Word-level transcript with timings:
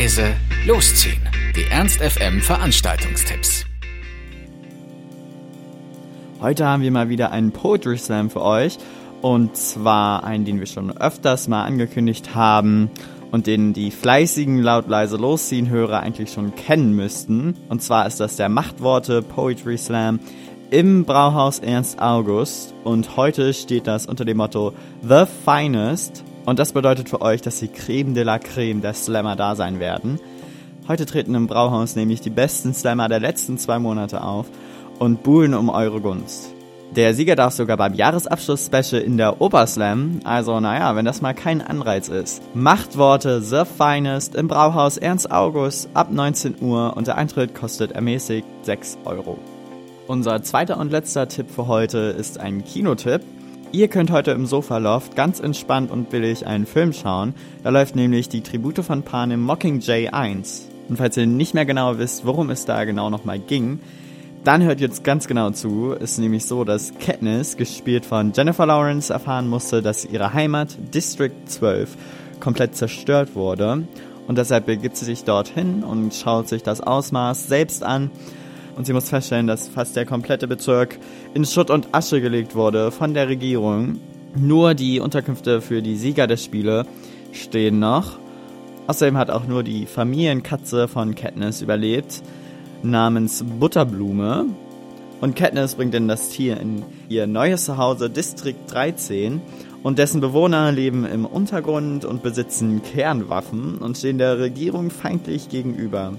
leise, 0.00 0.34
losziehen. 0.66 1.20
Die 1.54 1.64
Ernst 1.70 2.00
FM 2.00 2.40
Veranstaltungstipps. 2.40 3.66
Heute 6.40 6.66
haben 6.66 6.82
wir 6.82 6.90
mal 6.90 7.10
wieder 7.10 7.32
einen 7.32 7.52
Poetry 7.52 7.98
Slam 7.98 8.30
für 8.30 8.40
euch. 8.40 8.78
Und 9.20 9.58
zwar 9.58 10.24
einen, 10.24 10.46
den 10.46 10.58
wir 10.58 10.64
schon 10.64 10.96
öfters 10.96 11.48
mal 11.48 11.64
angekündigt 11.64 12.34
haben 12.34 12.90
und 13.30 13.46
den 13.46 13.74
die 13.74 13.90
fleißigen 13.90 14.62
laut 14.62 14.88
leise 14.88 15.18
losziehen 15.18 15.68
Hörer 15.68 16.00
eigentlich 16.00 16.32
schon 16.32 16.54
kennen 16.54 16.96
müssten. 16.96 17.54
Und 17.68 17.82
zwar 17.82 18.06
ist 18.06 18.20
das 18.20 18.36
der 18.36 18.48
Machtworte 18.48 19.20
Poetry 19.20 19.76
Slam 19.76 20.18
im 20.70 21.04
Brauhaus 21.04 21.58
Ernst 21.58 22.00
August. 22.00 22.72
Und 22.84 23.18
heute 23.18 23.52
steht 23.52 23.86
das 23.86 24.06
unter 24.06 24.24
dem 24.24 24.38
Motto 24.38 24.72
The 25.06 25.24
Finest. 25.44 26.24
Und 26.46 26.58
das 26.58 26.72
bedeutet 26.72 27.08
für 27.08 27.20
euch, 27.20 27.42
dass 27.42 27.60
die 27.60 27.68
Creme 27.68 28.14
de 28.14 28.22
la 28.22 28.38
Creme 28.38 28.80
der 28.80 28.94
Slammer 28.94 29.36
da 29.36 29.54
sein 29.54 29.80
werden. 29.80 30.18
Heute 30.88 31.06
treten 31.06 31.34
im 31.34 31.46
Brauhaus 31.46 31.96
nämlich 31.96 32.20
die 32.20 32.30
besten 32.30 32.74
Slammer 32.74 33.08
der 33.08 33.20
letzten 33.20 33.58
zwei 33.58 33.78
Monate 33.78 34.24
auf 34.24 34.46
und 34.98 35.22
buhlen 35.22 35.54
um 35.54 35.68
eure 35.68 36.00
Gunst. 36.00 36.52
Der 36.96 37.14
Sieger 37.14 37.36
darf 37.36 37.54
sogar 37.54 37.76
beim 37.76 37.94
Jahresabschluss-Special 37.94 39.00
in 39.00 39.16
der 39.16 39.40
Oberslam, 39.40 40.18
also 40.24 40.58
naja, 40.58 40.96
wenn 40.96 41.04
das 41.04 41.22
mal 41.22 41.34
kein 41.34 41.62
Anreiz 41.62 42.08
ist. 42.08 42.42
Machtworte 42.52 43.42
The 43.42 43.62
Finest 43.64 44.34
im 44.34 44.48
Brauhaus 44.48 44.96
Ernst 44.96 45.30
August 45.30 45.88
ab 45.94 46.10
19 46.10 46.56
Uhr 46.60 46.96
und 46.96 47.06
der 47.06 47.16
Eintritt 47.16 47.54
kostet 47.54 47.92
ermäßigt 47.92 48.44
6 48.62 48.98
Euro. 49.04 49.38
Unser 50.08 50.42
zweiter 50.42 50.78
und 50.78 50.90
letzter 50.90 51.28
Tipp 51.28 51.48
für 51.48 51.68
heute 51.68 51.98
ist 51.98 52.40
ein 52.40 52.64
Kinotipp. 52.64 53.22
Ihr 53.72 53.86
könnt 53.86 54.10
heute 54.10 54.32
im 54.32 54.46
Sofa-Loft 54.46 55.14
ganz 55.14 55.38
entspannt 55.38 55.92
und 55.92 56.10
billig 56.10 56.44
einen 56.44 56.66
Film 56.66 56.92
schauen. 56.92 57.34
Da 57.62 57.70
läuft 57.70 57.94
nämlich 57.94 58.28
die 58.28 58.40
Tribute 58.40 58.80
von 58.80 59.04
Panem 59.04 59.40
Mockingjay 59.42 60.08
1. 60.08 60.66
Und 60.88 60.96
falls 60.96 61.16
ihr 61.16 61.28
nicht 61.28 61.54
mehr 61.54 61.66
genau 61.66 61.96
wisst, 61.98 62.26
worum 62.26 62.50
es 62.50 62.64
da 62.64 62.82
genau 62.82 63.10
nochmal 63.10 63.38
ging, 63.38 63.78
dann 64.42 64.64
hört 64.64 64.80
jetzt 64.80 65.04
ganz 65.04 65.28
genau 65.28 65.50
zu. 65.50 65.92
Ist 65.92 66.18
nämlich 66.18 66.46
so, 66.46 66.64
dass 66.64 66.92
Katniss, 66.98 67.56
gespielt 67.56 68.04
von 68.04 68.32
Jennifer 68.34 68.66
Lawrence, 68.66 69.12
erfahren 69.12 69.46
musste, 69.46 69.82
dass 69.82 70.04
ihre 70.04 70.34
Heimat, 70.34 70.76
District 70.92 71.30
12, 71.46 71.96
komplett 72.40 72.74
zerstört 72.74 73.36
wurde. 73.36 73.84
Und 74.26 74.36
deshalb 74.36 74.66
begibt 74.66 74.96
sie 74.96 75.04
sich 75.04 75.22
dorthin 75.22 75.84
und 75.84 76.12
schaut 76.12 76.48
sich 76.48 76.64
das 76.64 76.80
Ausmaß 76.80 77.46
selbst 77.46 77.84
an. 77.84 78.10
Und 78.80 78.86
sie 78.86 78.94
muss 78.94 79.10
feststellen, 79.10 79.46
dass 79.46 79.68
fast 79.68 79.94
der 79.94 80.06
komplette 80.06 80.48
Bezirk 80.48 80.98
in 81.34 81.44
Schutt 81.44 81.68
und 81.68 81.94
Asche 81.94 82.22
gelegt 82.22 82.54
wurde 82.54 82.90
von 82.90 83.12
der 83.12 83.28
Regierung. 83.28 84.00
Nur 84.34 84.72
die 84.72 85.00
Unterkünfte 85.00 85.60
für 85.60 85.82
die 85.82 85.96
Sieger 85.96 86.26
der 86.26 86.38
Spiele 86.38 86.86
stehen 87.30 87.78
noch. 87.78 88.18
Außerdem 88.86 89.18
hat 89.18 89.28
auch 89.28 89.46
nur 89.46 89.64
die 89.64 89.84
Familienkatze 89.84 90.88
von 90.88 91.14
Katniss 91.14 91.60
überlebt 91.60 92.22
namens 92.82 93.44
Butterblume. 93.44 94.46
Und 95.20 95.36
Katniss 95.36 95.74
bringt 95.74 95.92
dann 95.92 96.08
das 96.08 96.30
Tier 96.30 96.58
in 96.58 96.82
ihr 97.10 97.26
neues 97.26 97.66
Zuhause 97.66 98.08
Distrikt 98.08 98.72
13 98.72 99.42
und 99.82 99.98
dessen 99.98 100.22
Bewohner 100.22 100.72
leben 100.72 101.04
im 101.04 101.26
Untergrund 101.26 102.06
und 102.06 102.22
besitzen 102.22 102.80
Kernwaffen 102.82 103.76
und 103.76 103.98
stehen 103.98 104.16
der 104.16 104.38
Regierung 104.38 104.88
feindlich 104.88 105.50
gegenüber. 105.50 106.14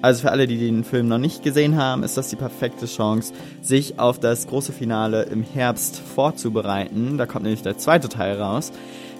Also 0.00 0.22
für 0.22 0.30
alle, 0.30 0.46
die 0.46 0.58
den 0.58 0.84
Film 0.84 1.08
noch 1.08 1.18
nicht 1.18 1.42
gesehen 1.42 1.76
haben, 1.76 2.02
ist 2.02 2.16
das 2.16 2.28
die 2.28 2.36
perfekte 2.36 2.86
Chance, 2.86 3.32
sich 3.60 3.98
auf 3.98 4.20
das 4.20 4.46
große 4.46 4.72
Finale 4.72 5.24
im 5.24 5.42
Herbst 5.42 5.98
vorzubereiten. 5.98 7.18
Da 7.18 7.26
kommt 7.26 7.44
nämlich 7.44 7.62
der 7.62 7.78
zweite 7.78 8.08
Teil 8.08 8.40
raus. 8.40 8.72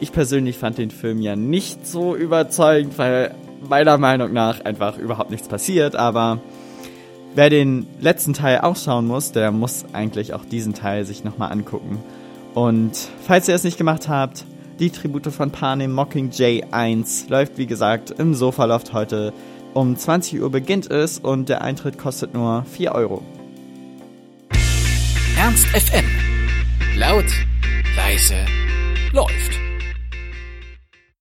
Ich 0.00 0.12
persönlich 0.12 0.56
fand 0.58 0.78
den 0.78 0.90
Film 0.90 1.20
ja 1.20 1.36
nicht 1.36 1.86
so 1.86 2.16
überzeugend, 2.16 2.98
weil 2.98 3.34
meiner 3.68 3.98
Meinung 3.98 4.32
nach 4.32 4.64
einfach 4.64 4.98
überhaupt 4.98 5.30
nichts 5.30 5.48
passiert, 5.48 5.94
aber 5.94 6.40
Wer 7.34 7.48
den 7.48 7.86
letzten 7.98 8.34
Teil 8.34 8.60
auch 8.60 8.76
schauen 8.76 9.06
muss, 9.06 9.32
der 9.32 9.52
muss 9.52 9.86
eigentlich 9.94 10.34
auch 10.34 10.44
diesen 10.44 10.74
Teil 10.74 11.06
sich 11.06 11.24
nochmal 11.24 11.50
angucken. 11.50 11.98
Und 12.52 13.08
falls 13.26 13.48
ihr 13.48 13.54
es 13.54 13.64
nicht 13.64 13.78
gemacht 13.78 14.06
habt, 14.06 14.44
die 14.78 14.90
Tribute 14.90 15.28
von 15.28 15.50
Panem 15.50 15.92
Mockingjay 15.92 16.64
1 16.70 17.30
läuft 17.30 17.56
wie 17.56 17.64
gesagt 17.64 18.10
im 18.10 18.34
Sofaloft 18.34 18.92
heute. 18.92 19.32
Um 19.74 19.96
20 19.96 20.42
Uhr 20.42 20.50
beginnt 20.50 20.90
es 20.90 21.18
und 21.18 21.48
der 21.48 21.62
Eintritt 21.62 21.98
kostet 21.98 22.34
nur 22.34 22.64
4 22.64 22.92
Euro. 22.92 23.22
Ernst 25.38 25.66
FM. 25.68 26.04
Laut, 26.96 27.24
leise, 27.96 28.36
läuft. 29.12 29.71